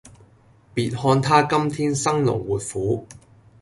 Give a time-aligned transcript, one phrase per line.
[0.73, 3.05] 別看他今天生龍活虎